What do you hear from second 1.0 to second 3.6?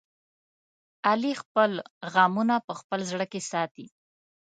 علي خپل غمونه په خپل زړه کې